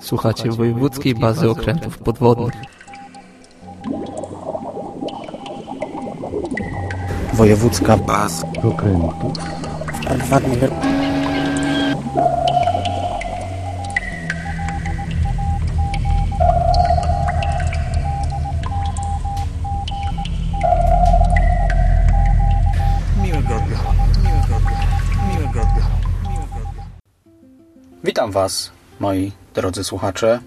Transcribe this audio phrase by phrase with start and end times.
[0.00, 2.54] Słuchacie wojewódzkiej bazy okrętów podwodnych.
[7.34, 9.32] Wojewódzka baza okrętów
[10.08, 10.70] podwodnych.
[23.22, 23.80] Miłego dnia,
[24.22, 24.86] miłego dnia,
[25.28, 25.86] miłego dnia,
[26.30, 26.84] miłego dnia.
[28.04, 30.40] Witam Was, moi drodzy słuchacze.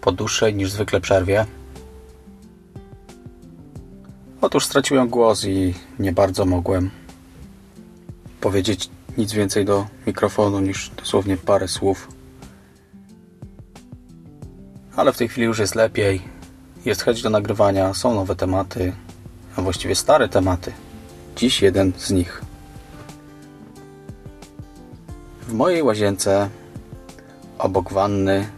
[0.00, 1.46] Po dłuższej niż zwykle przerwie.
[4.40, 6.90] Otóż straciłem głos i nie bardzo mogłem
[8.40, 12.08] powiedzieć nic więcej do mikrofonu niż dosłownie parę słów.
[14.96, 16.22] Ale w tej chwili już jest lepiej.
[16.84, 18.92] Jest chęć do nagrywania, są nowe tematy,
[19.56, 20.72] a właściwie stare tematy.
[21.36, 22.49] Dziś jeden z nich.
[25.60, 26.48] Mojej łazience
[27.58, 28.48] obok wanny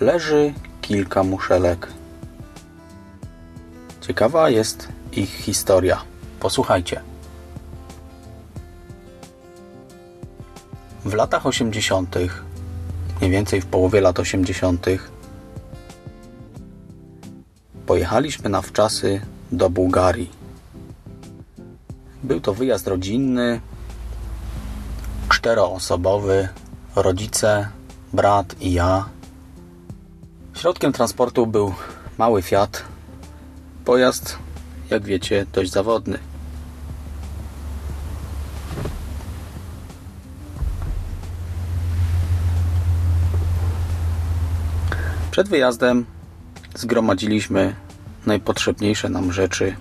[0.00, 1.88] leży kilka muszelek.
[4.00, 6.02] Ciekawa jest ich historia.
[6.40, 7.00] Posłuchajcie.
[11.04, 12.16] W latach 80.,
[13.18, 14.86] mniej więcej w połowie lat 80.,
[17.86, 19.20] pojechaliśmy na wczasy
[19.52, 20.30] do Bułgarii.
[22.22, 23.60] Był to wyjazd rodzinny,
[25.44, 26.48] czteroosobowy,
[26.96, 27.68] rodzice,
[28.12, 29.08] brat i ja.
[30.54, 31.74] Środkiem transportu był
[32.18, 32.84] mały Fiat.
[33.84, 34.38] Pojazd,
[34.90, 36.18] jak wiecie, dość zawodny.
[45.30, 46.06] Przed wyjazdem
[46.74, 47.74] zgromadziliśmy
[48.26, 49.76] najpotrzebniejsze nam rzeczy,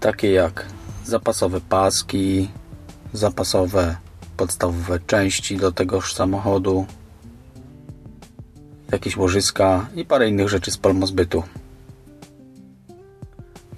[0.00, 0.66] takie jak
[1.04, 2.48] zapasowe paski,
[3.12, 3.96] zapasowe
[4.40, 6.86] podstawowe części do tegoż samochodu,
[8.92, 11.42] jakieś łożyska i parę innych rzeczy z polmozbytu.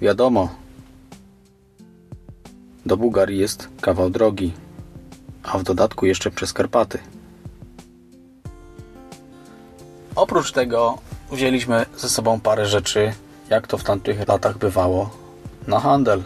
[0.01, 0.49] Wiadomo,
[2.85, 4.53] do Bułgarii jest kawał drogi,
[5.43, 6.99] a w dodatku jeszcze przez Karpaty.
[10.15, 10.97] Oprócz tego
[11.31, 13.13] wzięliśmy ze sobą parę rzeczy,
[13.49, 15.09] jak to w tamtych latach bywało,
[15.67, 16.23] na handel.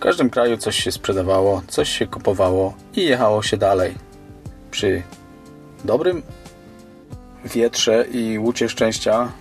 [0.00, 3.94] W każdym kraju coś się sprzedawało, coś się kupowało i jechało się dalej.
[4.70, 5.02] Przy
[5.84, 6.22] dobrym
[7.44, 9.32] wietrze i łucie szczęścia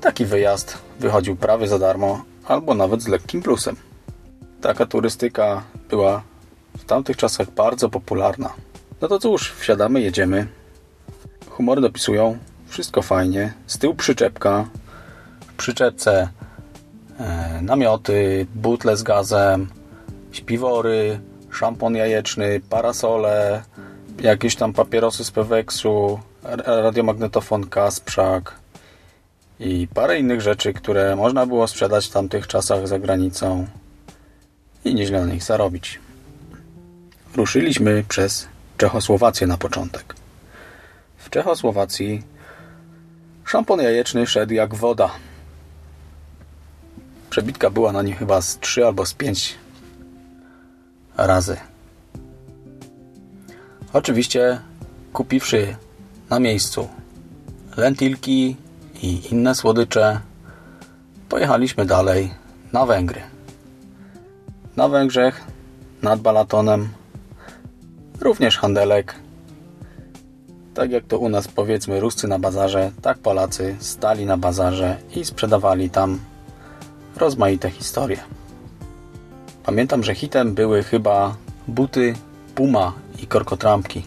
[0.00, 3.76] taki wyjazd wychodził prawie za darmo, albo nawet z lekkim plusem.
[4.60, 6.22] Taka turystyka była
[6.78, 8.52] w tamtych czasach bardzo popularna.
[9.00, 10.46] No to cóż, wsiadamy, jedziemy.
[11.50, 13.52] Humory dopisują, wszystko fajnie.
[13.66, 14.66] Z tyłu przyczepka.
[15.40, 16.28] W przyczepce
[17.62, 19.68] namioty, butle z gazem,
[20.32, 23.62] śpiwory, szampon jajeczny, parasole,
[24.20, 26.20] jakieś tam papierosy z Peweksu,
[26.66, 28.54] radiomagnetofon Kasprzak
[29.60, 33.66] i parę innych rzeczy, które można było sprzedać w tamtych czasach za granicą
[34.84, 36.00] i nieźle na nich zarobić.
[37.36, 40.14] Ruszyliśmy przez Czechosłowację na początek.
[41.16, 42.22] W Czechosłowacji
[43.44, 45.10] szampon jajeczny szedł jak woda.
[47.36, 49.54] Przebitka była na nie chyba z 3 albo z 5
[51.16, 51.56] razy.
[53.92, 54.60] Oczywiście
[55.12, 55.76] kupiwszy
[56.30, 56.88] na miejscu
[57.76, 58.56] lentilki
[59.02, 60.20] i inne słodycze,
[61.28, 62.30] pojechaliśmy dalej
[62.72, 63.20] na Węgry.
[64.76, 65.44] Na Węgrzech,
[66.02, 66.88] nad Balatonem,
[68.20, 69.14] również handelek.
[70.74, 75.24] Tak jak to u nas powiedzmy Ruscy na bazarze, tak Polacy stali na bazarze i
[75.24, 76.18] sprzedawali tam
[77.16, 78.20] rozmaite historie.
[79.64, 81.36] Pamiętam, że hitem były chyba
[81.68, 82.14] buty
[82.54, 84.02] Puma i korkotrampki.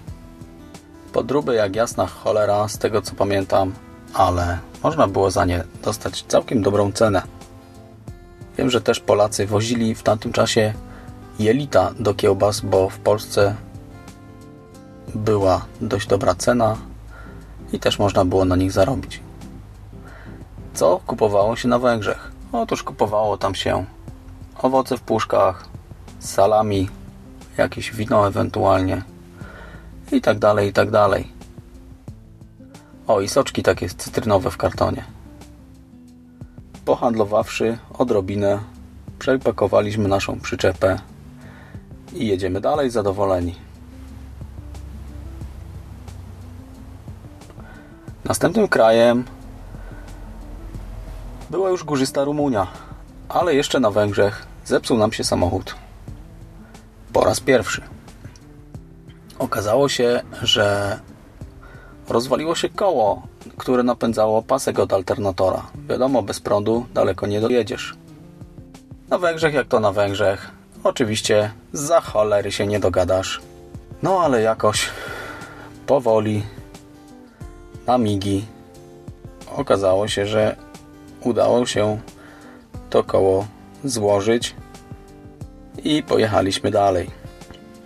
[1.14, 3.74] Podróby jak jasna cholera, z tego co pamiętam,
[4.14, 7.22] ale można było za nie dostać całkiem dobrą cenę.
[8.58, 10.74] Wiem, że też Polacy wozili w tamtym czasie
[11.40, 13.56] jelita do kiełbas, bo w Polsce
[15.16, 16.78] była dość dobra cena
[17.74, 19.20] i też można było na nich zarobić.
[20.74, 22.29] Co kupowało się na Węgrzech?
[22.52, 23.86] Otóż kupowało tam się
[24.62, 25.68] owoce w puszkach,
[26.20, 26.90] salami,
[27.58, 29.04] jakieś wino ewentualnie
[30.12, 31.28] i tak dalej, i tak dalej.
[33.08, 35.04] O, i soczki takie cytrynowe w kartonie.
[36.86, 38.60] Pohandlowawszy odrobinę,
[39.20, 41.00] przepakowaliśmy naszą przyczepę
[42.14, 43.56] i jedziemy dalej zadowoleni.
[48.26, 49.24] Następnym krajem
[51.50, 52.68] była już górzysta Rumunia,
[53.30, 55.76] ale jeszcze na Węgrzech zepsuł nam się samochód.
[57.14, 57.82] Po raz pierwszy.
[59.40, 61.00] Okazało się, że
[62.10, 63.22] rozwaliło się koło,
[63.58, 65.66] które napędzało pasek od alternatora.
[65.90, 67.96] Wiadomo, bez prądu daleko nie dojedziesz.
[69.10, 70.52] Na Węgrzech jak to na Węgrzech.
[70.84, 73.42] Oczywiście za cholery się nie dogadasz.
[74.04, 74.90] No ale jakoś
[75.88, 76.44] powoli
[77.88, 78.46] na migi
[79.56, 80.56] okazało się, że
[81.24, 82.00] udało się
[82.90, 83.48] to koło
[83.84, 84.56] złożyć
[85.84, 87.10] i pojechaliśmy dalej.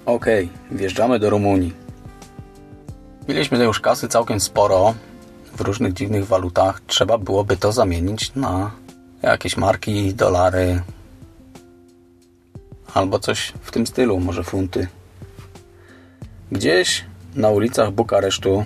[0.05, 0.25] Ok,
[0.71, 1.73] wjeżdżamy do Rumunii.
[3.27, 4.93] Mieliśmy już kasy całkiem sporo
[5.57, 6.81] w różnych dziwnych walutach.
[6.87, 8.71] Trzeba byłoby to zamienić na
[9.21, 10.81] jakieś marki, dolary
[12.93, 14.87] albo coś w tym stylu, może funty.
[16.51, 17.05] Gdzieś
[17.35, 18.65] na ulicach Bukaresztu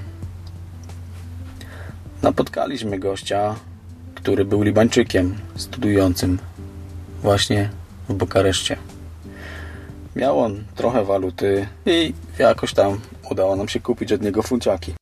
[2.21, 3.55] napotkaliśmy gościa,
[4.27, 6.39] który był Libańczykiem studiującym
[7.21, 7.69] właśnie
[8.09, 8.77] w Bukareszcie.
[10.15, 12.99] Miał on trochę waluty i jakoś tam
[13.31, 14.93] udało nam się kupić od niego funciaki.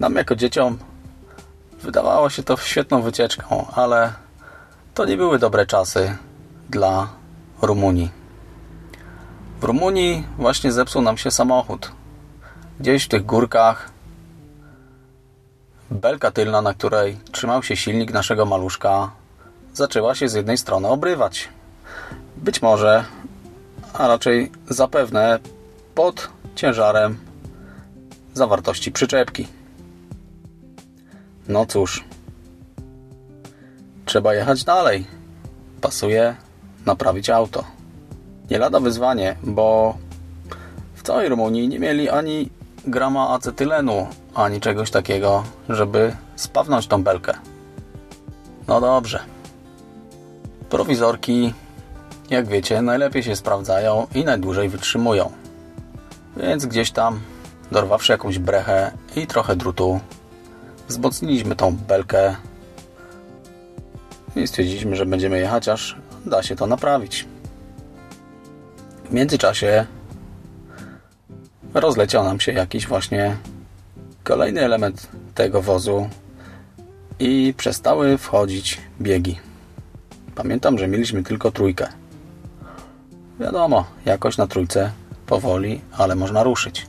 [0.00, 0.78] Nam jako dzieciom
[1.82, 4.12] wydawało się to świetną wycieczką, ale
[4.94, 6.16] to nie były dobre czasy
[6.70, 7.08] dla
[7.62, 8.10] Rumunii.
[9.60, 11.92] W Rumunii właśnie zepsuł nam się samochód.
[12.80, 13.90] Gdzieś w tych górkach
[15.90, 19.10] belka tylna, na której trzymał się silnik naszego maluszka,
[19.74, 21.48] zaczęła się z jednej strony obrywać.
[22.36, 23.04] Być może,
[23.92, 25.38] a raczej zapewne
[25.94, 27.18] pod ciężarem
[28.34, 29.48] zawartości przyczepki.
[31.48, 32.04] No cóż,
[34.04, 35.06] trzeba jechać dalej.
[35.80, 36.36] Pasuje
[36.86, 37.64] naprawić auto.
[38.50, 39.96] Nie lada wyzwanie, bo
[40.94, 42.50] w całej Rumunii nie mieli ani
[42.86, 44.06] grama acetylenu,
[44.36, 47.34] ani czegoś takiego, żeby spawnąć tą belkę.
[48.68, 49.20] No dobrze.
[50.70, 51.54] Prowizorki,
[52.30, 55.32] jak wiecie, najlepiej się sprawdzają i najdłużej wytrzymują.
[56.36, 57.20] Więc gdzieś tam,
[57.72, 60.00] dorwawszy jakąś brechę i trochę drutu,
[60.88, 62.36] wzmocniliśmy tą belkę
[64.36, 65.96] i stwierdziliśmy, że będziemy jechać, aż
[66.26, 67.26] da się to naprawić.
[69.04, 69.86] W międzyczasie
[71.74, 73.36] rozleciał nam się jakiś właśnie
[74.26, 76.08] kolejny element tego wozu
[77.18, 79.38] i przestały wchodzić biegi.
[80.34, 81.86] Pamiętam, że mieliśmy tylko trójkę.
[83.40, 84.90] Wiadomo, jakoś na trójce
[85.26, 86.86] powoli, ale można ruszyć.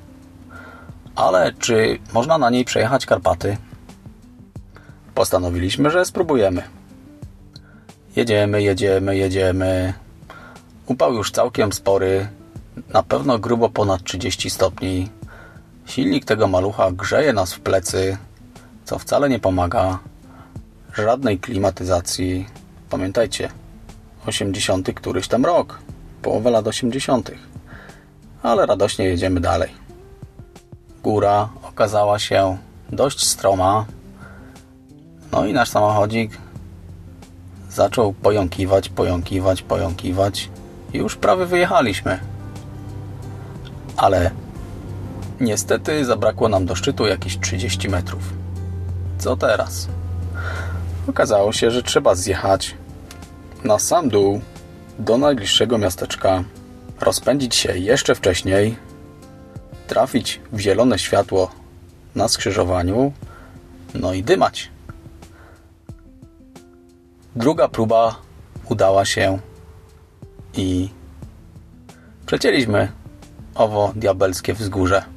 [1.16, 3.58] Ale czy można na niej przejechać Karpaty?
[5.16, 6.64] Postanowiliśmy, że spróbujemy.
[8.16, 9.94] Jedziemy, jedziemy, jedziemy.
[10.86, 12.28] Upał już całkiem spory,
[12.94, 15.17] na pewno grubo ponad 30 stopni.
[15.88, 18.18] Silnik tego malucha grzeje nas w plecy,
[18.86, 20.00] co wcale nie pomaga.
[20.94, 22.46] Żadnej klimatyzacji.
[22.90, 23.50] Pamiętajcie,
[24.26, 25.80] 80 któryś tam rok,
[26.22, 27.32] połowę lat 80.
[28.44, 29.72] Ale radośnie jedziemy dalej.
[31.04, 32.58] Góra okazała się
[32.90, 33.86] dość stroma.
[35.32, 36.38] No i nasz samochodzik
[37.70, 40.50] zaczął pojąkiwać, pojąkiwać, pojąkiwać.
[40.94, 42.20] Już prawie wyjechaliśmy.
[43.98, 44.32] Ale
[45.40, 48.34] niestety zabrakło nam do szczytu jakieś 30 metrów.
[49.18, 49.88] Co teraz?
[51.08, 52.76] Okazało się, że trzeba zjechać
[53.64, 54.42] na sam dół
[55.00, 56.44] do najbliższego miasteczka,
[57.02, 58.76] rozpędzić się jeszcze wcześniej,
[59.88, 61.52] trafić w zielone światło
[62.16, 63.14] na skrzyżowaniu,
[63.94, 64.72] no i dymać.
[67.36, 68.16] Druga próba
[68.70, 69.40] udała się
[70.54, 70.90] i
[72.26, 72.92] przecięliśmy
[73.56, 75.17] owo diabelskie wzgórze.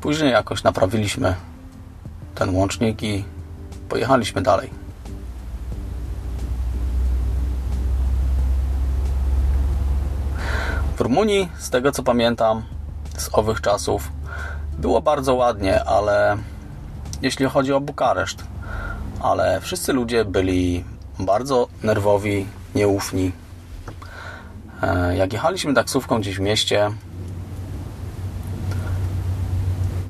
[0.00, 1.34] Później jakoś naprawiliśmy
[2.34, 3.24] ten łącznik i
[3.88, 4.70] pojechaliśmy dalej.
[10.96, 12.62] W Rumunii, z tego co pamiętam,
[13.16, 14.12] z owych czasów,
[14.78, 16.36] było bardzo ładnie, ale
[17.22, 18.44] jeśli chodzi o Bukareszt,
[19.22, 20.84] ale wszyscy ludzie byli
[21.18, 23.32] bardzo nerwowi, nieufni.
[24.82, 26.90] E, jak jechaliśmy taksówką gdzieś w mieście,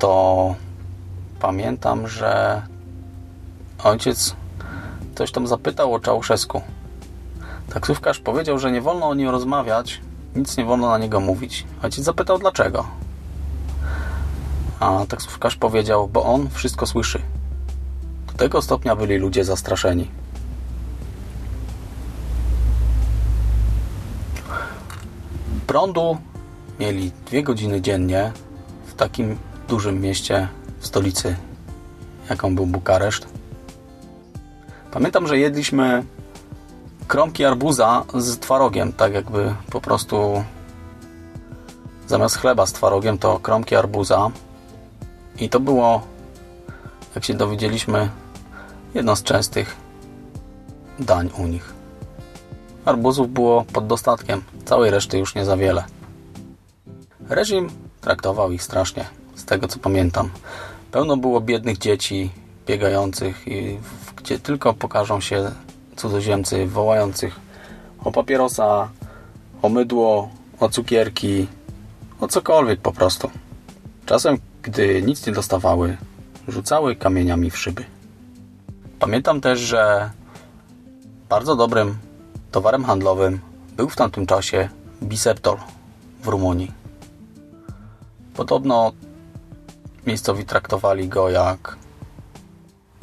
[0.01, 0.55] to
[1.41, 2.63] pamiętam, że
[3.85, 4.37] ojciec
[5.15, 6.63] coś tam zapytał o Czałszewsku.
[7.75, 10.01] Taksówkarz powiedział, że nie wolno o nim rozmawiać,
[10.37, 11.67] nic nie wolno na niego mówić.
[11.83, 12.87] Ojciec zapytał dlaczego.
[14.81, 17.23] A taksówkarz powiedział, bo on wszystko słyszy.
[18.27, 20.11] Do tego stopnia byli ludzie zastraszeni.
[25.67, 26.17] Prądu
[26.79, 28.33] mieli dwie godziny dziennie
[28.87, 29.37] w takim
[29.71, 30.49] dużym mieście
[30.79, 31.37] w stolicy,
[32.31, 33.27] jaką był Bukareszt.
[34.91, 36.05] Pamiętam, że jedliśmy
[37.09, 40.45] kromki arbuza z twarogiem, tak jakby po prostu
[42.11, 44.31] Zamiast chleba z twarogiem to kromki arbuza.
[45.39, 46.03] I to było,
[47.15, 48.11] jak się dowiedzieliśmy,
[48.95, 49.77] jedno z częstych
[50.99, 51.75] dań u nich.
[52.85, 55.85] Arbuzów było pod dostatkiem, całej reszty już nie za wiele.
[57.29, 59.05] Reżim traktował ich strasznie,
[59.41, 60.31] z tego co pamiętam.
[60.93, 62.31] Pełno było biednych dzieci
[62.67, 63.79] biegających i
[64.17, 65.51] gdzie tylko pokażą się
[65.97, 67.41] cudzoziemcy wołających
[68.05, 68.89] o papierosa,
[69.63, 70.29] o mydło,
[70.61, 71.47] o cukierki,
[72.21, 73.31] o cokolwiek po prostu.
[74.07, 75.97] Czasem, gdy nic nie dostawały,
[76.49, 77.85] rzucały kamieniami w szyby.
[78.99, 80.11] Pamiętam też, że
[81.29, 81.99] bardzo dobrym
[82.51, 83.41] towarem handlowym
[83.77, 84.69] był w tamtym czasie
[85.03, 85.57] Biseptol
[86.23, 86.73] w Rumunii.
[88.35, 88.93] Podobno
[90.07, 91.77] miejscowi traktowali go jak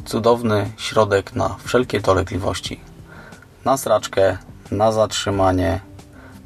[0.05, 2.79] cudowny środek na wszelkie dolegliwości.
[3.65, 4.37] Na sraczkę,
[4.71, 5.79] na zatrzymanie,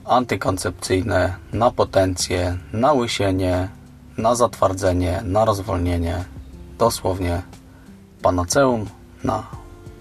[0.05, 3.69] antykoncepcyjne, na potencję, na łysienie,
[4.17, 6.23] na zatwardzenie, na rozwolnienie.
[6.77, 7.41] Dosłownie
[8.21, 8.85] panaceum
[9.23, 9.43] na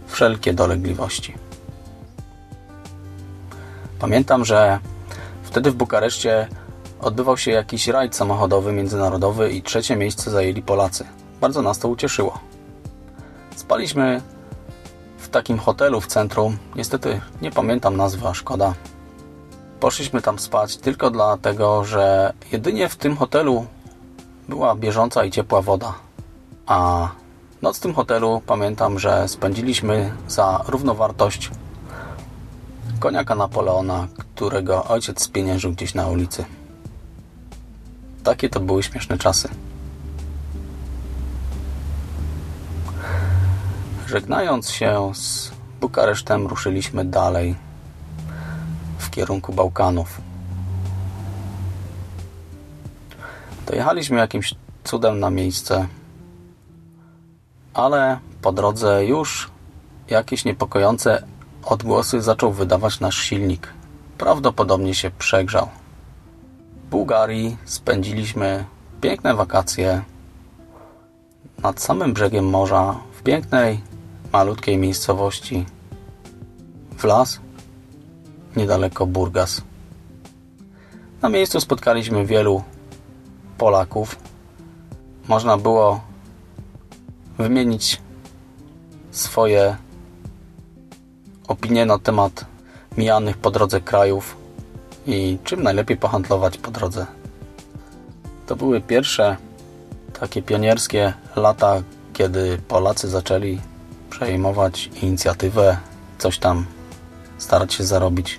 [0.07, 1.35] wszelkie dolegliwości.
[3.99, 4.79] Pamiętam, że
[5.43, 6.49] wtedy w Bukareszcie
[7.03, 11.07] odbywał się jakiś rajd samochodowy międzynarodowy i trzecie miejsce zajęli Polacy.
[11.41, 12.39] Bardzo nas to ucieszyło.
[13.57, 14.23] Spaliśmy
[15.19, 16.59] w takim hotelu w centrum.
[16.77, 18.75] Niestety nie pamiętam nazwy, a szkoda.
[19.81, 23.67] Poszliśmy tam spać tylko dlatego, że jedynie w tym hotelu
[24.49, 25.95] była bieżąca i ciepła woda.
[26.67, 27.09] A
[27.63, 31.51] noc w tym hotelu pamiętam, że spędziliśmy za równowartość
[33.01, 36.45] koniaka Napoleona, którego ojciec spieniężył gdzieś na ulicy.
[38.25, 39.49] Takie to były śmieszne czasy.
[44.07, 45.51] Żegnając się z
[45.81, 47.57] Bukaresztem, ruszyliśmy dalej
[48.99, 50.21] w kierunku Bałkanów.
[53.67, 55.87] Dojechaliśmy jakimś cudem na miejsce,
[57.75, 59.51] ale po drodze już
[60.09, 61.23] jakieś niepokojące
[61.65, 63.69] odgłosy zaczął wydawać nasz silnik.
[64.19, 65.69] Prawdopodobnie się przegrzał.
[66.91, 68.65] Bułgarii spędziliśmy
[69.01, 70.03] piękne wakacje
[71.63, 73.81] nad samym brzegiem morza, w pięknej,
[74.33, 75.67] malutkiej miejscowości
[76.99, 77.41] w las,
[78.57, 79.63] niedaleko Burgas.
[81.23, 82.63] Na miejscu spotkaliśmy wielu
[83.59, 84.17] Polaków.
[85.29, 86.01] Można było
[87.39, 88.01] wymienić
[89.11, 89.77] swoje
[91.49, 92.45] opinie na temat
[92.97, 94.40] mijanych po drodze krajów
[95.11, 97.07] i czym najlepiej pohandlować po drodze.
[98.47, 99.37] To były pierwsze
[100.21, 103.61] takie pionierskie lata, kiedy Polacy zaczęli
[104.11, 105.77] przejmować inicjatywę,
[106.19, 106.67] coś tam
[107.39, 108.39] starać się zarobić.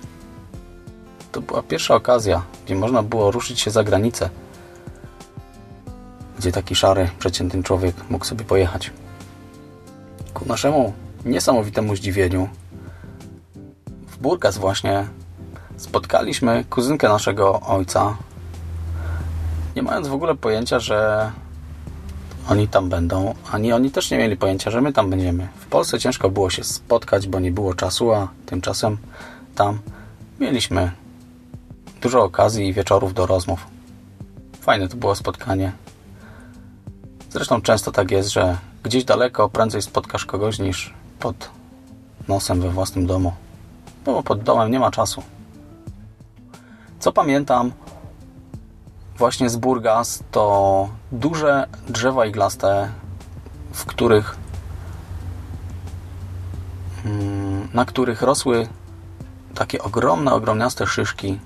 [1.32, 4.30] To była pierwsza okazja, gdzie można było ruszyć się za granicę,
[6.38, 8.90] gdzie taki szary, przeciętny człowiek mógł sobie pojechać.
[10.34, 10.92] Ku naszemu
[11.24, 12.48] niesamowitemu zdziwieniu
[14.06, 15.06] w Burgas właśnie
[15.76, 18.16] spotkaliśmy kuzynkę naszego ojca,
[19.76, 21.30] nie mając w ogóle pojęcia, że
[22.48, 25.48] oni tam będą, ani oni też nie mieli pojęcia, że my tam będziemy.
[25.60, 28.98] W Polsce ciężko było się spotkać, bo nie było czasu, a tymczasem
[29.54, 29.78] tam
[30.40, 30.92] mieliśmy
[32.02, 33.66] dużo okazji i wieczorów do rozmów.
[34.60, 35.72] Fajne to było spotkanie.
[37.30, 41.50] Zresztą często tak jest, że gdzieś daleko prędzej spotkasz kogoś niż pod
[42.28, 43.32] nosem we własnym domu.
[44.04, 45.22] Bo pod domem nie ma czasu.
[47.02, 47.72] Co pamiętam
[49.18, 52.88] właśnie z Burgas to duże drzewa iglaste,
[53.72, 54.36] w których
[57.04, 58.68] mm, na których rosły
[59.54, 61.38] takie ogromne, ogromniaste szyszki.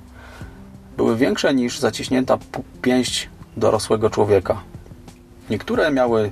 [0.97, 2.39] Były większe niż zaciśnięta
[2.83, 4.63] pięść dorosłego człowieka.
[5.51, 6.31] Niektóre miały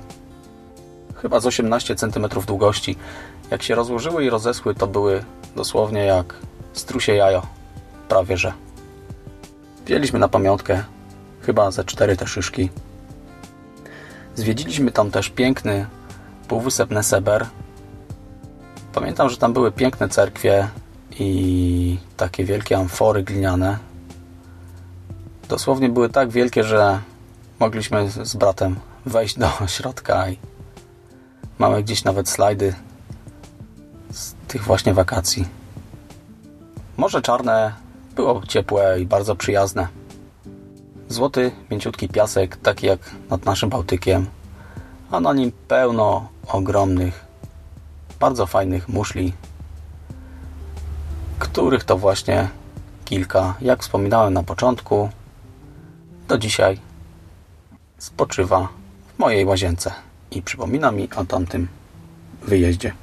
[1.15, 2.95] chyba z 18 cm długości.
[3.51, 5.23] Jak się rozłożyły i rozesły, to były
[5.55, 6.35] dosłownie jak
[6.73, 7.41] strusie jajo.
[8.07, 8.64] Prawie że.
[9.85, 10.83] Wzięliśmy na pamiątkę
[11.41, 12.69] chyba ze cztery te szyszki.
[14.35, 15.85] Zwiedziliśmy tam też piękny
[16.47, 17.45] półwysep Neseber.
[18.93, 20.67] Pamiętam, że tam były piękne cerkwie
[21.19, 23.77] i takie wielkie amfory gliniane.
[25.49, 26.99] Dosłownie były tak wielkie, że
[27.59, 28.75] mogliśmy z bratem
[29.05, 30.37] wejść do środka i
[31.59, 32.73] mamy gdzieś nawet slajdy
[34.11, 35.47] z tych właśnie wakacji.
[36.97, 37.84] Morze Czarne
[38.15, 39.87] było ciepłe i bardzo przyjazne.
[41.09, 44.25] Złoty, mięciutki piasek, taki jak nad naszym Bałtykiem,
[45.11, 47.25] a na nim pełno ogromnych,
[48.19, 49.33] bardzo fajnych muszli,
[51.39, 52.49] których to właśnie
[53.05, 55.09] kilka, jak wspominałem na początku,
[56.27, 56.79] do dzisiaj
[57.97, 58.67] spoczywa
[59.15, 59.91] w mojej łazience
[60.31, 61.67] i przypomina mi o tamtym
[62.41, 62.93] wyjeździe.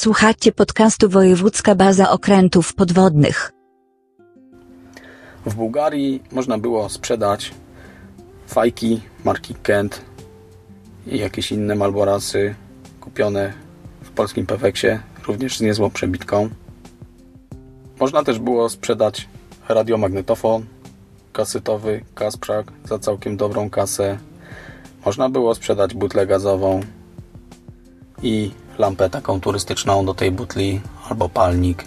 [0.00, 3.52] Słuchacie podcastu Wojewódzka Baza Okrętów Podwodnych.
[5.46, 7.54] W Bułgarii można było sprzedać
[8.46, 10.00] fajki marki Kent
[11.06, 12.54] i jakieś inne Malborasy
[13.00, 13.52] kupione
[14.02, 14.86] w polskim Peweksie,
[15.26, 16.48] również z niezłą przebitką.
[18.00, 19.28] Można też było sprzedać
[19.68, 20.64] radiomagnetofon
[21.32, 24.18] kasetowy Kasprzak za całkiem dobrą kasę.
[25.06, 26.80] Można było sprzedać butlę gazową
[28.22, 31.84] i lampę taką turystyczną do tej butli albo palnik.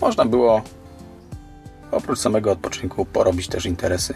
[0.00, 0.62] Można było
[1.90, 4.14] oprócz samego odpoczynku porobić też interesy.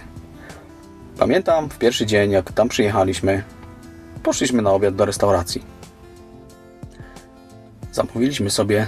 [1.18, 3.42] Pamiętam w pierwszy dzień, jak tam przyjechaliśmy,
[4.22, 5.62] poszliśmy na obiad do restauracji.
[7.92, 8.86] Zamówiliśmy sobie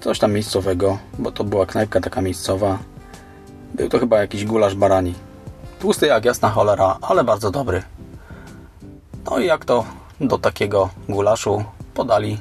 [0.00, 2.78] coś tam miejscowego, bo to była knajpka taka miejscowa.
[3.74, 5.14] Był to chyba jakiś gulasz barani.
[5.80, 7.82] Tłusty jak jasna cholera, ale bardzo dobry.
[9.30, 9.84] No i jak to
[10.20, 11.64] do takiego gulaszu
[11.94, 12.38] podali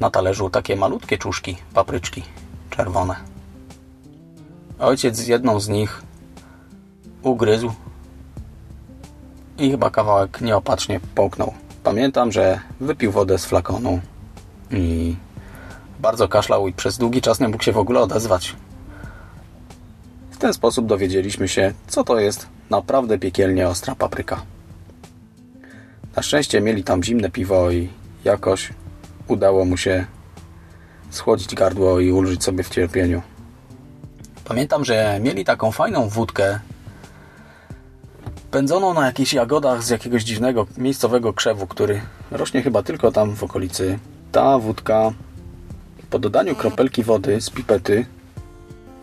[0.00, 2.22] na talerzu takie malutkie czuszki, papryczki
[2.70, 3.16] czerwone.
[4.78, 6.02] Ojciec jedną z nich
[7.22, 7.72] ugryzł
[9.58, 11.54] i chyba kawałek nieopatrznie połknął.
[11.84, 14.00] Pamiętam, że wypił wodę z flakonu
[14.70, 15.16] i
[16.00, 18.56] bardzo kaszlał i przez długi czas nie mógł się w ogóle odezwać.
[20.30, 24.42] W ten sposób dowiedzieliśmy się, co to jest naprawdę piekielnie ostra papryka.
[26.16, 27.88] Na szczęście mieli tam zimne piwo i
[28.24, 28.72] jakoś
[29.28, 30.06] udało mu się
[31.10, 33.22] schłodzić gardło i ulżyć sobie w cierpieniu.
[34.44, 36.58] Pamiętam, że mieli taką fajną wódkę
[38.50, 42.00] pędzoną na jakichś jagodach z jakiegoś dziwnego miejscowego krzewu, który
[42.30, 43.98] rośnie chyba tylko tam w okolicy.
[44.32, 45.12] Ta wódka
[46.10, 48.06] po dodaniu kropelki wody z pipety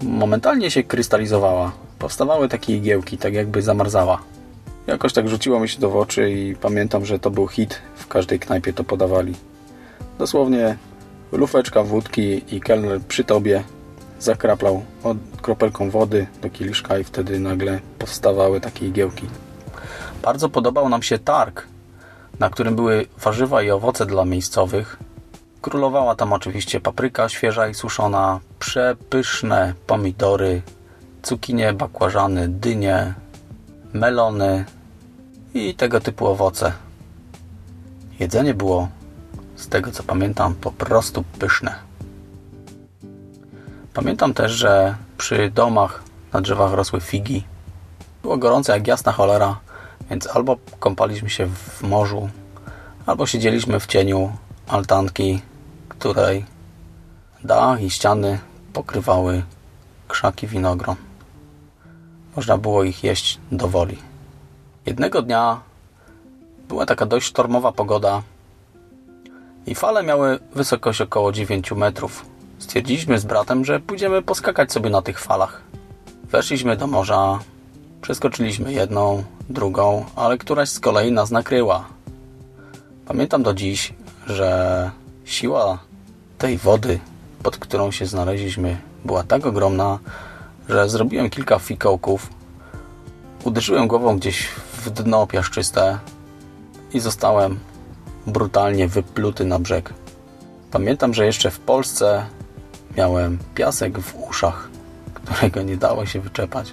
[0.01, 1.71] momentalnie się krystalizowała.
[1.99, 4.21] Powstawały takie igiełki, tak jakby zamarzała.
[4.89, 7.81] Jakoś tak rzuciło mi się w oczy i pamiętam, że to był hit.
[7.95, 9.35] W każdej knajpie to podawali.
[10.19, 10.77] Dosłownie
[11.31, 13.63] lufeczka wódki i kelner przy tobie
[14.19, 19.27] zakraplał od kropelką wody do kieliszka i wtedy nagle powstawały takie igiełki.
[20.23, 21.67] Bardzo podobał nam się targ,
[22.39, 24.97] na którym były warzywa i owoce dla miejscowych.
[25.61, 30.61] Królowała tam oczywiście papryka świeża i suszona, przepyszne pomidory,
[31.21, 33.13] cukinie, bakłażany, dynie,
[33.93, 34.65] melony
[35.53, 36.71] i tego typu owoce.
[38.19, 38.87] Jedzenie było,
[39.55, 41.75] z tego co pamiętam, po prostu pyszne.
[43.93, 47.43] Pamiętam też, że przy domach na drzewach rosły figi.
[48.21, 49.59] Było gorące jak jasna cholera,
[50.09, 52.29] więc albo kąpaliśmy się w morzu,
[53.05, 54.31] albo siedzieliśmy w cieniu
[54.67, 55.41] altanki,
[55.89, 56.45] której
[57.43, 58.39] dach i ściany
[58.73, 59.43] pokrywały
[60.07, 60.95] krzaki winogron.
[62.35, 64.08] Można było ich jeść do woli.
[64.89, 65.61] Jednego dnia
[66.67, 68.21] była taka dość sztormowa pogoda
[69.65, 72.25] i fale miały wysokość około 9 metrów.
[72.59, 75.61] Stwierdziliśmy z bratem, że pójdziemy poskakać sobie na tych falach.
[76.23, 77.39] Weszliśmy do morza,
[78.01, 81.85] przeskoczyliśmy jedną, drugą, ale któraś z kolei nas nakryła.
[83.05, 83.93] Pamiętam do dziś,
[84.27, 84.91] że
[85.25, 85.79] siła
[86.37, 86.99] tej wody,
[87.43, 89.99] pod którą się znaleźliśmy, była tak ogromna,
[90.69, 92.29] że zrobiłem kilka fikołków,
[93.43, 94.47] uderzyłem głową gdzieś
[94.79, 95.99] w dno piaszczyste
[96.93, 97.59] i zostałem
[98.27, 99.93] brutalnie wypluty na brzeg.
[100.71, 102.25] Pamiętam, że jeszcze w Polsce
[102.97, 104.69] miałem piasek w uszach,
[105.23, 106.71] którego nie dało się wyczepać.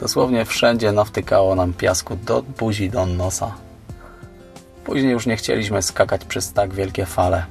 [0.00, 3.54] Dosłownie wszędzie nawtykało nam piasku do buzi, do nosa.
[4.84, 7.44] Później już nie chcieliśmy skakać przez tak wielkie fale.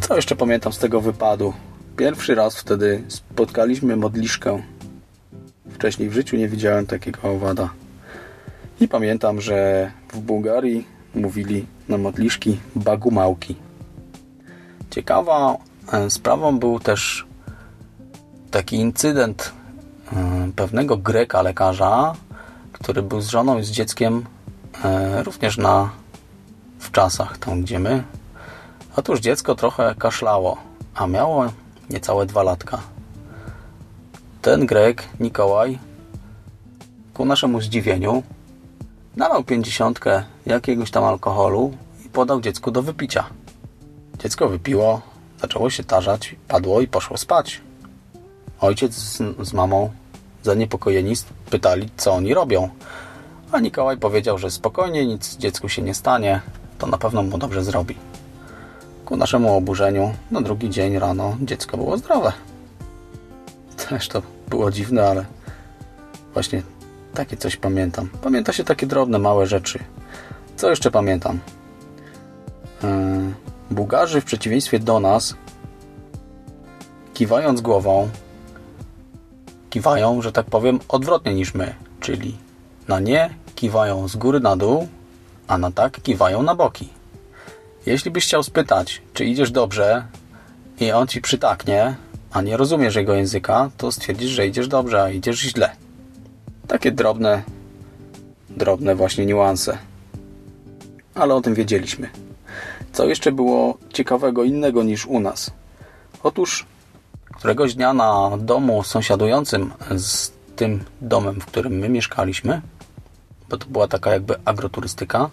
[0.00, 1.52] Co jeszcze pamiętam z tego wypadu?
[1.96, 4.62] Pierwszy raz wtedy spotkaliśmy modliszkę.
[5.76, 7.68] Wcześniej w życiu nie widziałem takiego owada.
[8.80, 13.56] I pamiętam, że w Bułgarii mówili na modliszki bagumałki.
[14.90, 15.56] Ciekawa
[15.92, 17.26] e, sprawą był też
[18.50, 19.52] taki incydent
[20.12, 22.14] e, pewnego Greka lekarza,
[22.72, 24.24] który był z żoną i z dzieckiem
[24.84, 25.90] e, również na
[26.78, 28.02] w czasach tam gdzie my.
[28.96, 30.56] Otóż dziecko trochę kaszlało,
[30.94, 31.44] a miało
[31.90, 32.95] niecałe dwa latka.
[34.46, 35.78] Ten Grek, Mikołaj,
[37.14, 38.22] ku naszemu zdziwieniu,
[39.16, 41.72] nalał pięćdziesiątkę jakiegoś tam alkoholu
[42.06, 43.24] i podał dziecku do wypicia.
[44.18, 45.00] Dziecko wypiło,
[45.40, 47.60] zaczęło się tarzać, padło i poszło spać.
[48.60, 49.90] Ojciec z, z mamą,
[50.42, 51.14] zaniepokojeni,
[51.50, 52.68] pytali, co oni robią.
[53.52, 56.40] A Mikołaj powiedział, że spokojnie, nic dziecku się nie stanie,
[56.78, 57.96] to na pewno mu dobrze zrobi.
[59.04, 62.32] Ku naszemu oburzeniu, na drugi dzień rano dziecko było zdrowe.
[63.88, 65.24] Też to było dziwne, ale
[66.32, 66.62] właśnie
[67.14, 68.08] takie coś pamiętam.
[68.22, 69.78] Pamięta się takie drobne, małe rzeczy.
[70.56, 71.38] Co jeszcze pamiętam?
[72.82, 72.88] Yy,
[73.70, 75.34] Bułgarzy w przeciwieństwie do nas
[77.14, 78.08] kiwając głową
[79.70, 81.74] kiwają, że tak powiem, odwrotnie niż my.
[82.00, 82.36] Czyli
[82.88, 84.88] na nie kiwają z góry na dół,
[85.48, 86.88] a na tak kiwają na boki.
[87.86, 90.04] Jeśli byś chciał spytać, czy idziesz dobrze
[90.80, 91.96] i on ci przytaknie,
[92.32, 95.70] a nie rozumiesz jego języka, to stwierdzisz, że idziesz dobrze, a idziesz źle.
[96.68, 97.42] Takie drobne,
[98.50, 99.78] drobne właśnie niuanse.
[101.14, 102.10] Ale o tym wiedzieliśmy.
[102.92, 105.50] Co jeszcze było ciekawego innego niż u nas?
[106.22, 106.66] Otóż
[107.34, 112.60] któregoś dnia na domu sąsiadującym z tym domem, w którym my mieszkaliśmy,
[113.48, 115.30] bo to była taka jakby agroturystyka,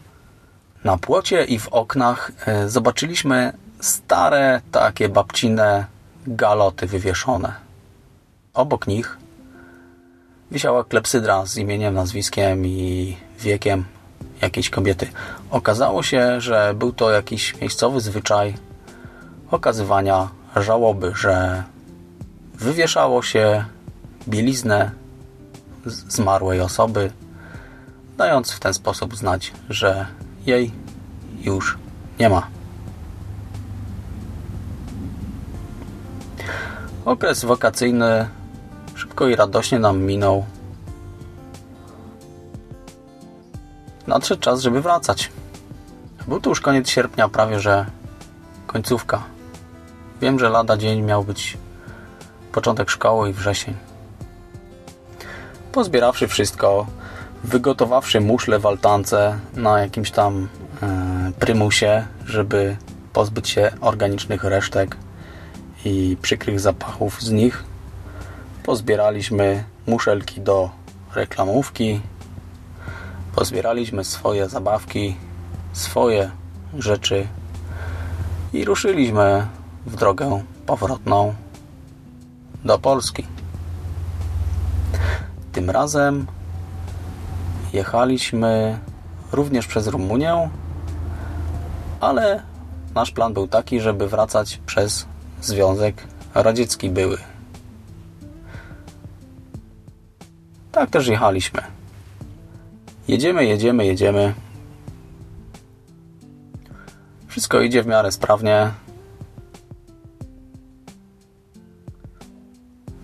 [0.84, 5.86] na płocie i w oknach e, zobaczyliśmy stare, takie babcine
[6.27, 7.53] galoty wywieszone.
[8.53, 9.17] Obok nich
[10.51, 13.86] wisiała klepsydra z imieniem, nazwiskiem i wiekiem
[14.41, 15.07] jakiejś kobiety.
[15.51, 18.53] Okazało się, że był to jakiś miejscowy zwyczaj
[19.51, 21.63] okazywania żałoby, że
[22.53, 23.65] wywieszało się
[24.27, 24.91] bieliznę
[25.86, 27.12] zmarłej osoby,
[28.17, 30.05] dając w ten sposób znać, że
[30.45, 30.71] jej
[31.41, 31.77] już
[32.19, 32.47] nie ma.
[37.06, 38.30] Okres wakacyjny
[38.96, 40.46] szybko i radośnie nam minął.
[44.08, 45.32] Nadszedł czas, żeby wracać.
[46.28, 47.86] Był to już koniec sierpnia, prawie że
[48.68, 49.24] końcówka.
[50.22, 51.58] Wiem, że lada dzień miał być
[52.52, 53.76] początek szkoły i wrzesień.
[55.72, 56.86] Pozbierawszy wszystko,
[57.44, 60.48] wygotowawszy muszle w altance na jakimś tam
[60.84, 62.78] e, prymusie, żeby
[63.13, 64.98] pozbyć się organicznych resztek
[65.86, 67.63] i przykrych zapachów z nich,
[68.63, 70.69] pozbieraliśmy muszelki do
[71.15, 72.02] reklamówki,
[73.36, 75.15] pozbieraliśmy swoje zabawki,
[75.74, 76.32] swoje
[76.78, 77.28] rzeczy
[78.54, 79.48] i ruszyliśmy
[79.86, 81.34] w drogę powrotną
[82.65, 83.28] do Polski.
[85.52, 86.28] Tym razem
[87.74, 88.80] jechaliśmy
[89.32, 90.50] również przez Rumunię,
[92.00, 92.43] ale
[92.96, 95.06] nasz plan był taki, żeby wracać przez
[95.43, 97.17] Związek Radziecki były.
[100.71, 101.62] Tak też jechaliśmy.
[103.08, 104.34] Jedziemy, jedziemy, jedziemy.
[107.27, 108.71] Wszystko idzie w miarę sprawnie.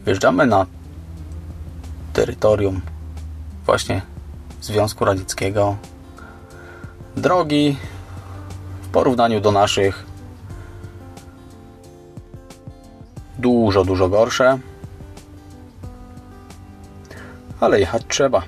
[0.06, 0.66] Wjeżdżamy na
[2.14, 2.82] terytorium
[3.66, 4.02] właśnie
[4.62, 5.78] Związku Radzieckiego.
[7.18, 7.78] Drogi
[8.82, 10.09] w porównaniu do naszych
[13.40, 14.60] dużo, dużo gorsze.
[17.60, 18.42] Ale jechać trzeba.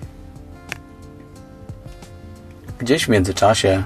[2.79, 3.83] Gdzieś w międzyczasie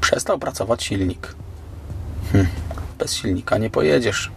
[0.00, 1.34] przestał pracować silnik.
[2.32, 2.46] Hm,
[2.98, 4.30] bez silnika nie pojedziesz.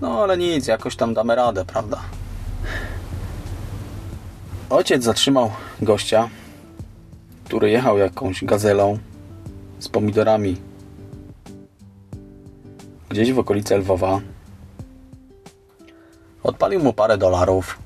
[0.00, 2.00] No ale nic, jakoś tam damy radę, prawda?
[4.70, 5.50] Ojciec zatrzymał
[5.82, 6.28] gościa,
[7.48, 8.98] który jechał jakąś gazelą
[9.78, 10.56] z pomidorami
[13.08, 14.20] gdzieś w okolicy Lwowa.
[16.42, 17.78] Odpalił mu parę dolarów.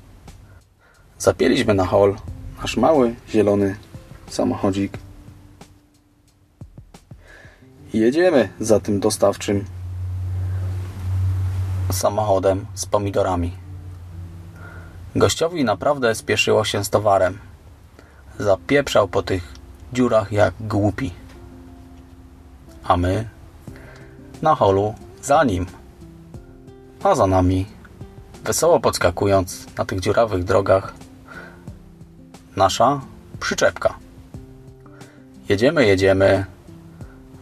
[1.17, 2.15] Zapieliśmy na hol
[2.61, 3.75] nasz mały, zielony
[4.27, 4.97] samochodzik.
[7.93, 9.65] Jedziemy za tym dostawczym
[11.91, 13.51] samochodem z pomidorami.
[15.15, 17.52] Gościowi naprawdę spieszyło się z towarem.
[18.39, 19.53] Zapieprzał po tych
[19.93, 21.13] dziurach jak głupi.
[22.83, 23.29] A my
[24.41, 25.65] na holu za nim.
[27.03, 27.65] A za nami,
[28.43, 30.93] wesoło podskakując na tych dziurawych drogach,
[32.55, 33.01] nasza
[33.39, 33.93] przyczepka.
[35.49, 36.45] Jedziemy, jedziemy.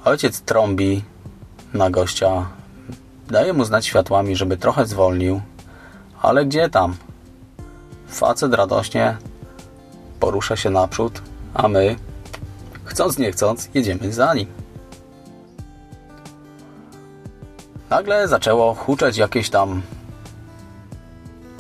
[0.06, 1.04] Ojciec trąbi
[1.74, 2.50] na gościa.
[3.28, 5.42] Daje mu znać światłami, żeby trochę zwolnił.
[6.22, 6.96] Ale gdzie tam?
[8.08, 9.18] Facet radośnie
[10.22, 11.22] porusza się naprzód,
[11.54, 11.96] a my,
[12.84, 14.48] chcąc nie chcąc, jedziemy za nim.
[17.90, 19.82] Nagle zaczęło huczeć jakieś tam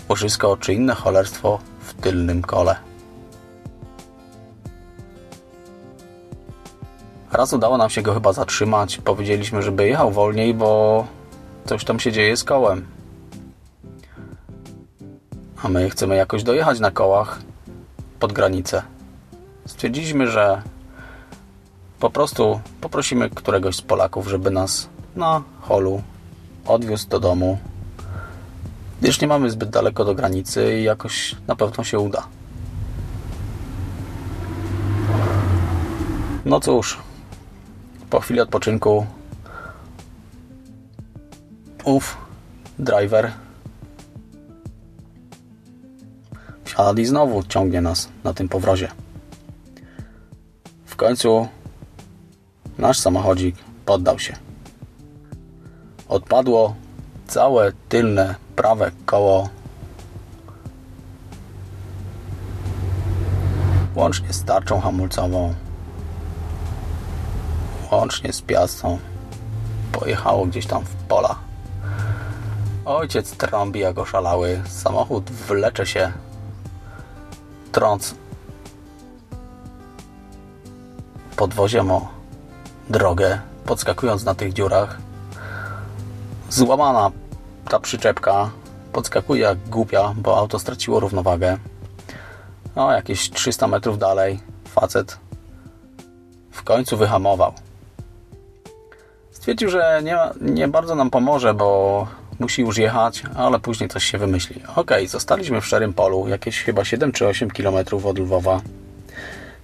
[0.09, 2.75] łożysko czy inne cholerstwo w tylnym kole.
[7.31, 8.97] Raz udało nam się go chyba zatrzymać.
[8.97, 11.07] Powiedzieliśmy, żeby jechał wolniej, bo
[11.65, 12.87] coś tam się dzieje z kołem.
[15.63, 17.39] A my chcemy jakoś dojechać na kołach,
[18.21, 18.81] pod granicę.
[19.65, 20.61] Stwierdziliśmy, że
[21.99, 26.01] po prostu poprosimy któregoś z Polaków, żeby nas na holu
[26.65, 27.57] odwiózł do domu,
[29.01, 32.27] gdyż nie mamy zbyt daleko do granicy i jakoś na pewno się uda.
[36.45, 36.97] No cóż,
[38.09, 39.05] po chwili odpoczynku
[41.83, 42.17] ów
[42.79, 43.31] driver
[46.81, 48.87] wsiada i znowu ciągnie nas na tym powrozie.
[50.85, 51.47] W końcu
[52.77, 54.35] nasz samochodzik poddał się.
[56.09, 56.75] Odpadło
[57.27, 59.49] całe tylne prawe koło
[63.95, 65.53] łącznie z tarczą hamulcową
[67.91, 68.99] łącznie z piastą
[69.91, 71.35] pojechało gdzieś tam w pola.
[72.85, 74.61] Ojciec trąbi jak oszalały.
[74.67, 76.11] Samochód wlecze się
[77.71, 78.15] trąc
[81.35, 82.07] podwoziem o
[82.89, 84.97] drogę, podskakując na tych dziurach.
[86.49, 87.11] Złamana
[87.69, 88.49] ta przyczepka
[88.93, 91.57] podskakuje jak głupia, bo auto straciło równowagę.
[92.75, 95.17] No, jakieś 300 metrów dalej facet
[96.51, 97.53] w końcu wyhamował.
[99.31, 102.07] Stwierdził, że nie, nie bardzo nam pomoże, bo
[102.41, 104.61] musi już jechać, ale później coś się wymyśli.
[104.75, 108.61] Ok, zostaliśmy w Szarym Polu, jakieś chyba 7 czy 8 km od Lwowa.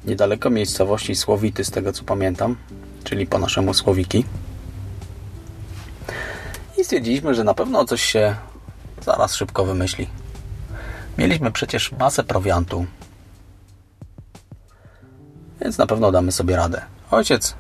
[0.05, 2.55] Niedaleko miejscowości Słowity, z tego co pamiętam,
[3.03, 4.25] czyli po naszemu Słowiki.
[6.77, 8.35] I stwierdziliśmy, że na pewno coś się
[9.01, 10.07] zaraz szybko wymyśli.
[11.17, 12.85] Mieliśmy przecież masę prowiantu,
[15.61, 16.81] więc na pewno damy sobie radę.
[17.11, 17.55] Ojciec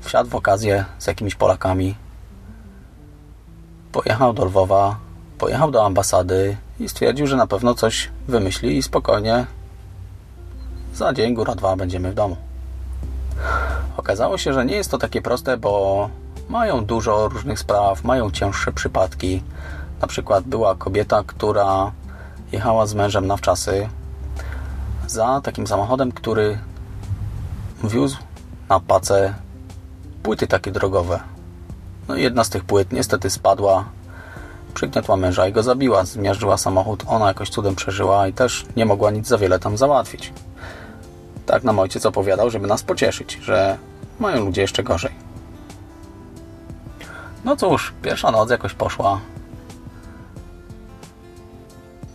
[0.00, 1.94] wsiadł w okazję z jakimiś Polakami,
[3.92, 4.96] pojechał do Lwowa,
[5.38, 9.46] pojechał do ambasady i stwierdził, że na pewno coś wymyśli i spokojnie
[10.94, 12.36] za dzień, góra dwa będziemy w domu.
[13.96, 16.08] Okazało się, że nie jest to takie proste, bo
[16.48, 19.42] mają dużo różnych spraw, mają cięższe przypadki.
[20.00, 21.92] Na przykład była kobieta, która
[22.52, 23.88] jechała z mężem na wczasy
[25.06, 26.58] za takim samochodem, który
[27.84, 28.18] wiózł
[28.68, 29.34] na pacę
[30.22, 31.31] płyty takie drogowe.
[32.08, 33.84] No i jedna z tych płyt niestety spadła,
[34.74, 36.04] przygniotła męża i go zabiła.
[36.04, 40.32] Zmiażdżyła samochód, ona jakoś cudem przeżyła i też nie mogła nic za wiele tam załatwić.
[41.46, 43.78] Tak nam ojciec opowiadał, żeby nas pocieszyć, że
[44.20, 45.12] mają ludzie jeszcze gorzej.
[47.44, 49.20] No cóż, pierwsza noc jakoś poszła.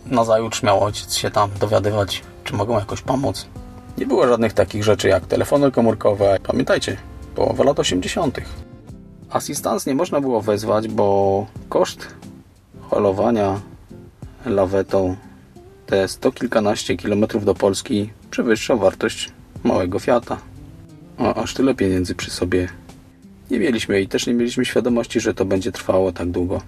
[0.06, 3.46] Nazajutrz miał ojciec się tam dowiadywać, czy mogą jakoś pomóc.
[3.98, 6.38] Nie było żadnych takich rzeczy jak telefony komórkowe.
[6.42, 6.96] Pamiętajcie,
[7.34, 8.38] połowa lat 80.
[9.30, 12.06] Asystans nie można było wezwać, bo koszt
[12.80, 13.60] holowania
[14.46, 15.16] lawetą
[15.86, 19.32] te sto kilkanaście kilometrów do Polski przewyższał wartość
[19.64, 20.38] małego Fiata.
[21.18, 22.68] A aż tyle pieniędzy przy sobie
[23.50, 26.62] nie mieliśmy i też nie mieliśmy świadomości, że to będzie trwało tak długo.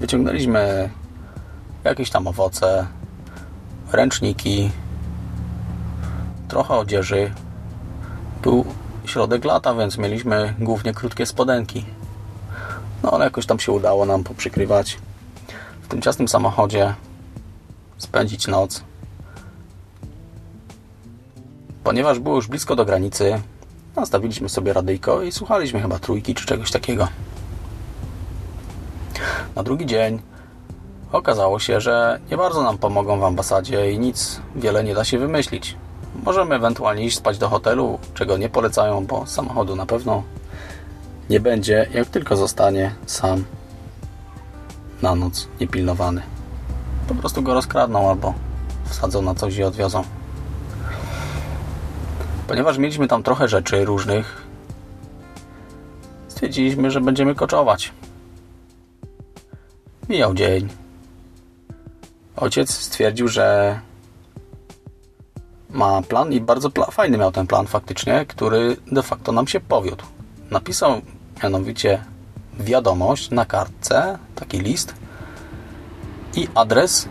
[0.00, 0.90] Wyciągnęliśmy
[1.84, 2.86] jakieś tam owoce,
[3.92, 4.70] ręczniki,
[6.48, 7.32] trochę odzieży.
[8.42, 8.64] Był
[9.04, 11.84] środek lata, więc mieliśmy głównie krótkie spodenki.
[13.02, 14.98] No ale jakoś tam się udało nam poprzykrywać.
[15.82, 16.94] W tym ciasnym samochodzie
[17.98, 18.82] spędzić noc.
[21.84, 23.40] Ponieważ było już blisko do granicy,
[23.96, 27.08] nastawiliśmy sobie radyjko i słuchaliśmy chyba trójki czy czegoś takiego.
[29.56, 30.22] Na drugi dzień
[31.12, 35.18] okazało się, że nie bardzo nam pomogą w ambasadzie i nic wiele nie da się
[35.18, 35.76] wymyślić.
[36.14, 40.22] Możemy ewentualnie iść spać do hotelu, czego nie polecają, bo samochodu na pewno
[41.30, 43.44] nie będzie, jak tylko zostanie sam
[45.02, 46.22] na noc niepilnowany.
[47.08, 48.34] Po prostu go rozkradną albo
[48.84, 50.04] wsadzą na coś i odwiozą.
[52.48, 54.42] Ponieważ mieliśmy tam trochę rzeczy różnych,
[56.28, 57.92] stwierdziliśmy, że będziemy koczować.
[60.08, 60.68] Mijał dzień.
[62.36, 63.80] Ojciec stwierdził, że
[65.72, 70.04] ma plan i bardzo fajny miał ten plan faktycznie, który de facto nam się powiódł.
[70.50, 71.00] Napisał
[71.42, 72.04] mianowicie
[72.60, 74.94] wiadomość na kartce, taki list
[76.34, 77.08] i adres,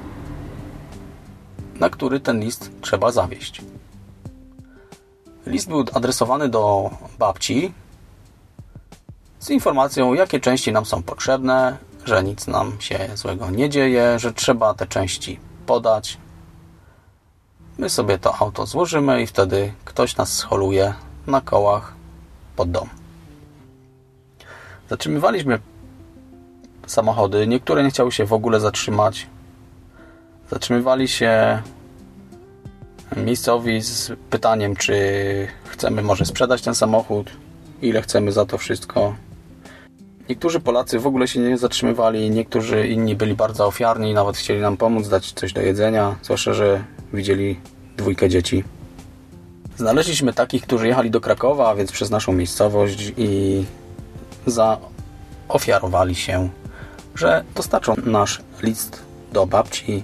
[1.80, 3.62] na który ten list trzeba zawieść.
[5.46, 7.74] List był adresowany do babci
[9.40, 14.34] z informacją, jakie części nam są potrzebne, że nic nam się złego nie dzieje, że
[14.34, 16.18] trzeba te części podać.
[17.78, 20.94] My sobie to auto złożymy i wtedy ktoś nas scholuje
[21.28, 21.94] na kołach
[22.56, 22.90] pod dom.
[24.90, 25.60] Zatrzymywaliśmy
[26.88, 27.48] samochody.
[27.48, 29.28] Niektóre nie chciały się w ogóle zatrzymać.
[30.50, 31.62] Zatrzymywali się
[33.18, 34.96] miejscowi z pytaniem, czy
[35.66, 37.32] chcemy może sprzedać ten samochód,
[37.82, 39.16] ile chcemy za to wszystko.
[40.30, 44.78] Niektórzy Polacy w ogóle się nie zatrzymywali, niektórzy inni byli bardzo ofiarni, nawet chcieli nam
[44.78, 47.60] pomóc, dać coś do jedzenia, zwłaszcza, że widzieli
[47.98, 48.64] dwójkę dzieci.
[49.78, 53.64] Znaleźliśmy takich, którzy jechali do Krakowa, więc przez naszą miejscowość i
[54.46, 56.50] zaofiarowali się,
[57.16, 59.02] że dostarczą nasz list
[59.34, 60.04] do babci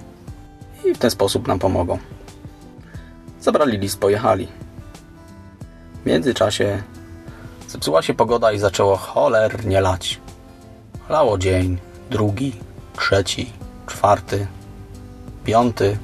[0.85, 1.97] i w ten sposób nam pomogą.
[3.41, 4.47] Zabrali list, pojechali.
[6.03, 6.83] W międzyczasie
[7.67, 10.19] zepsuła się pogoda i zaczęło cholernie lać.
[11.09, 11.77] Lało dzień,
[12.09, 12.55] drugi,
[12.97, 13.53] trzeci,
[13.87, 14.47] czwarty,
[15.45, 15.97] piąty.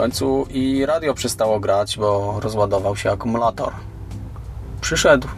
[0.00, 3.72] Końcu i radio przestało grać, bo rozładował się akumulator.
[4.80, 5.28] Przyszedł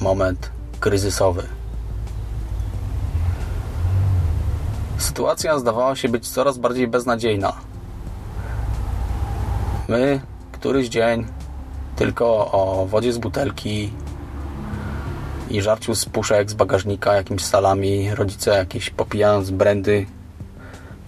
[0.00, 1.42] moment kryzysowy.
[4.98, 7.52] Sytuacja zdawała się być coraz bardziej beznadziejna.
[9.88, 10.20] My,
[10.52, 11.26] któryś dzień,
[11.96, 13.92] tylko o wodzie z butelki
[15.50, 20.06] i żarciu z puszek, z bagażnika, jakimiś salami, rodzice jakieś popijając brandy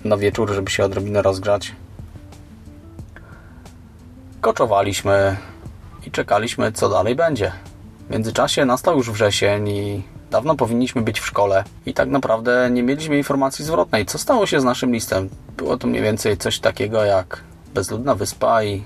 [0.05, 1.73] na wieczór, żeby się odrobinę rozgrzać.
[4.41, 5.37] Koczowaliśmy
[6.07, 7.53] i czekaliśmy, co dalej będzie.
[8.09, 12.83] W międzyczasie nastał już wrzesień i dawno powinniśmy być w szkole i tak naprawdę nie
[12.83, 14.07] mieliśmy informacji zwrotnej.
[14.07, 15.29] Co stało się z naszym listem?
[15.57, 17.41] Było to mniej więcej coś takiego jak
[17.75, 18.83] bezludna wyspa i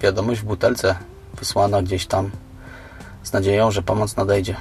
[0.00, 0.96] wiadomość w butelce
[1.38, 2.30] wysłana gdzieś tam
[3.22, 4.56] z nadzieją, że pomoc nadejdzie.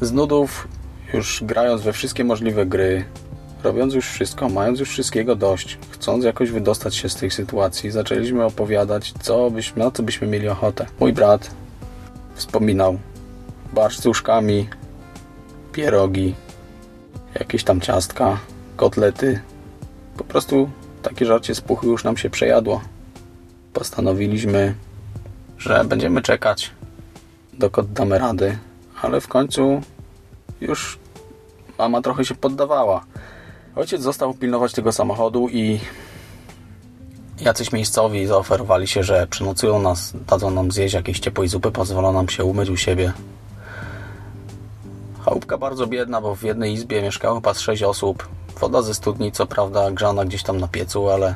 [0.00, 0.68] Z nudów,
[1.14, 3.04] już grając we wszystkie możliwe gry,
[3.62, 8.44] robiąc już wszystko, mając już wszystkiego dość, chcąc jakoś wydostać się z tej sytuacji, zaczęliśmy
[8.44, 10.86] opowiadać, co byśmy, na co byśmy mieli ochotę.
[11.00, 11.50] Mój brat
[12.34, 12.98] wspominał
[13.72, 14.68] barszcz z uszkami,
[15.72, 16.34] pierogi,
[17.34, 18.38] jakieś tam ciastka,
[18.76, 19.40] kotlety.
[20.16, 20.70] Po prostu
[21.02, 22.80] takie żarcie z puchy już nam się przejadło.
[23.72, 24.74] Postanowiliśmy,
[25.58, 26.70] że będziemy czekać,
[27.52, 28.58] dokąd damy rady,
[29.02, 29.82] ale w końcu
[30.60, 30.98] już
[31.78, 33.04] mama trochę się poddawała.
[33.78, 35.80] Ojciec został pilnować tego samochodu i
[37.40, 42.28] jacyś miejscowi zaoferowali się, że przenocują nas, dadzą nam zjeść jakiejś ciepłej zupy, pozwolą nam
[42.28, 43.12] się umyć u siebie.
[45.24, 48.28] Chałupka bardzo biedna, bo w jednej izbie mieszkało chyba sześć osób.
[48.60, 51.34] Woda ze studni, co prawda grzana gdzieś tam na piecu, ale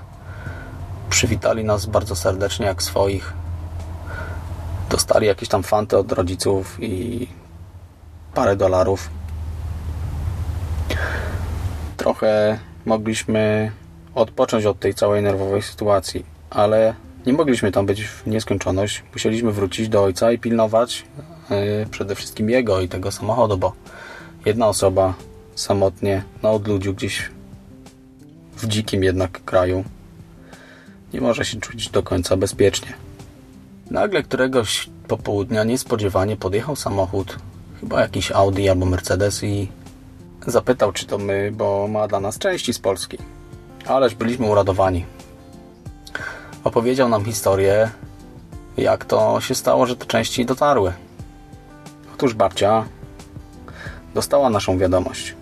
[1.11, 3.33] przywitali nas bardzo serdecznie jak swoich.
[4.91, 7.29] Dostali jakieś tam fanty od rodziców i
[8.35, 9.22] parę dolarów.
[12.03, 13.73] Trochę mogliśmy
[14.15, 16.95] odpocząć od tej całej nerwowej sytuacji, ale
[17.27, 19.03] nie mogliśmy tam być w nieskończoność.
[19.12, 21.05] Musieliśmy wrócić do ojca i pilnować
[21.51, 23.73] yy, przede wszystkim jego i tego samochodu, bo
[24.45, 25.15] jedna osoba
[25.55, 27.31] samotnie na odludziu gdzieś
[28.57, 29.85] w dzikim jednak kraju
[31.15, 32.93] nie może się czuć do końca bezpiecznie.
[33.91, 37.37] Nagle któregoś popołudnia niespodziewanie podjechał samochód,
[37.81, 39.69] chyba jakiś Audi albo Mercedes i
[40.47, 43.19] zapytał, czy to my, bo ma dla nas części z Polski.
[43.87, 45.07] Ależ byliśmy uradowani.
[46.65, 47.91] Opowiedział nam historię,
[48.77, 50.93] jak to się stało, że te części dotarły.
[52.15, 52.85] Otóż babcia
[54.15, 55.35] dostała naszą wiadomość.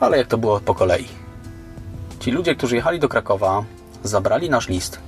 [0.00, 1.08] Ale jak to było po kolei.
[2.20, 3.64] Ci ludzie, którzy jechali do Krakowa,
[4.04, 4.98] zabrali nasz list.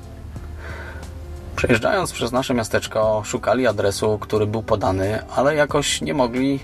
[1.57, 6.61] Przejeżdżając przez nasze miasteczko, szukali adresu, który był podany, ale jakoś nie mogli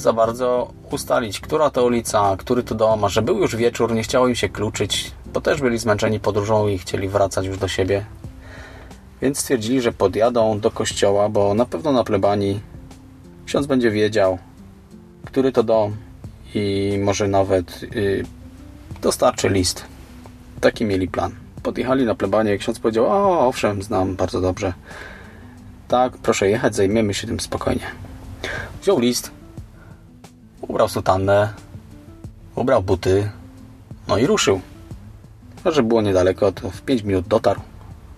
[0.00, 4.02] za bardzo ustalić, która to ulica, który to dom, a że był już wieczór, nie
[4.02, 8.04] chciało im się kluczyć, bo też byli zmęczeni podróżą i chcieli wracać już do siebie.
[9.22, 12.60] Więc stwierdzili, że podjadą do kościoła, bo na pewno na plebanii
[13.46, 14.38] ksiądz będzie wiedział,
[15.24, 15.96] który to dom
[16.54, 18.24] i może nawet yy,
[19.02, 19.84] dostarczy list.
[20.60, 21.32] Taki mieli plan.
[21.62, 24.72] Podjechali na plebanię, ksiądz powiedział, o owszem, znam bardzo dobrze.
[25.88, 27.86] Tak, proszę jechać, zajmiemy się tym spokojnie.
[28.82, 29.30] Wziął list,
[30.70, 31.52] ubrał sutannę,
[32.54, 33.30] ubrał buty,
[34.08, 34.60] no i ruszył.
[35.64, 37.60] A że było niedaleko, to w 5 minut dotarł.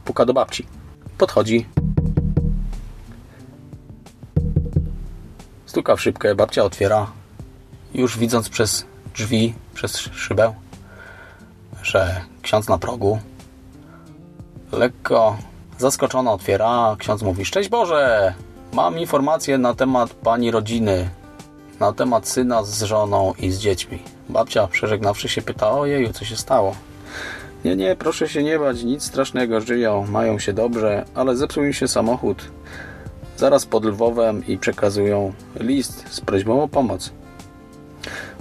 [0.05, 0.67] Puka do babci.
[1.19, 1.67] Podchodzi.
[5.67, 7.07] Stuka w szybkę, babcia otwiera.
[7.95, 10.55] Już widząc przez drzwi, przez szybę,
[11.83, 13.19] że ksiądz na progu.
[14.73, 15.37] Lekko
[15.79, 18.35] zaskoczona otwiera, ksiądz mówi: Szczęść Boże!
[18.73, 21.11] Mam informację na temat pani rodziny,
[21.83, 23.99] na temat syna z żoną i z dziećmi.
[24.29, 26.77] Babcia, przeżegnawszy się, pyta: Ojeju, co się stało?
[27.65, 31.73] Nie, nie, proszę się nie bać, nic strasznego, żyją, mają się dobrze, ale zepsuł im
[31.73, 32.45] się samochód.
[33.37, 37.13] Zaraz pod Lwowem i przekazują list z prośbą o pomoc.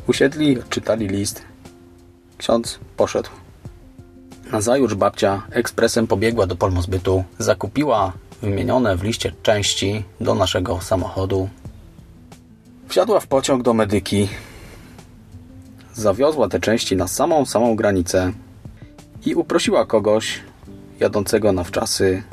[0.07, 1.41] Usiedli, czytali list
[2.37, 3.29] Ksiądz poszedł.
[4.51, 11.49] Nazajutrz babcia ekspresem pobiegła do Polmozbytu, zakupiła wymienione w liście części do naszego samochodu.
[12.91, 14.27] Wsiadła w pociąg do medyki,
[15.93, 18.33] zawiozła te części na samą, samą granicę
[19.25, 20.41] i uprosiła kogoś
[20.99, 22.23] jadącego na wczasy,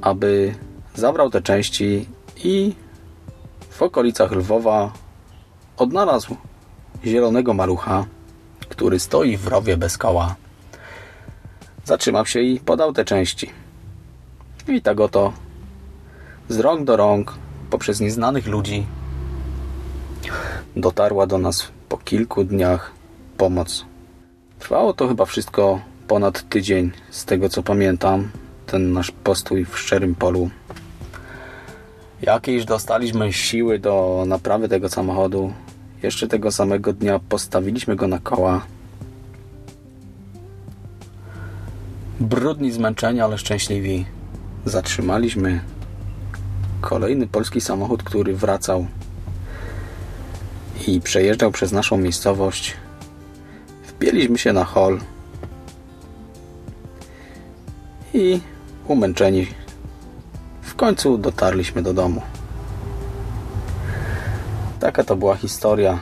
[0.00, 0.54] aby
[0.94, 2.08] zabrał te części
[2.44, 2.74] i
[3.70, 4.92] w okolicach Lwowa
[5.76, 6.36] odnalazł
[7.04, 8.06] zielonego malucha,
[8.68, 10.34] który stoi w rowie bez koła.
[11.84, 13.50] Zatrzymał się i podał te części.
[14.68, 15.32] I tak oto
[16.48, 17.34] z rąk do rąk
[17.70, 18.86] poprzez nieznanych ludzi
[20.76, 22.92] dotarła do nas po kilku dniach
[23.36, 23.84] pomoc.
[24.58, 28.28] Trwało to chyba wszystko ponad tydzień, z tego co pamiętam,
[28.66, 30.50] ten nasz postój w szczerym polu.
[32.22, 35.52] Jakieś dostaliśmy siły do naprawy tego samochodu.
[36.02, 38.66] Jeszcze tego samego dnia postawiliśmy go na koła.
[42.20, 44.04] Brudni zmęczenia, ale szczęśliwi.
[44.64, 45.60] Zatrzymaliśmy
[46.80, 48.86] kolejny polski samochód, który wracał
[50.86, 52.76] i przejeżdżał przez naszą miejscowość.
[53.82, 55.00] Wpieliśmy się na hol
[58.14, 58.40] i
[58.88, 59.46] umęczeni
[60.62, 62.22] w końcu dotarliśmy do domu.
[64.80, 65.98] Taka to była historia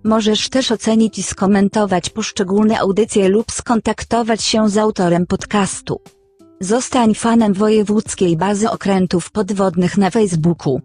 [0.04, 6.00] Możesz też ocenić i skomentować poszczególne audycje lub skontaktować się z autorem podcastu.
[6.60, 10.80] Zostań fanem Wojewódzkiej Bazy Okrętów Podwodnych na Facebooku.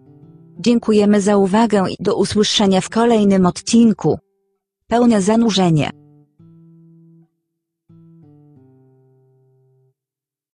[0.60, 4.18] Dziękujemy za uwagę i do usłyszenia w kolejnym odcinku.
[4.88, 6.07] Pełne zanurzenie.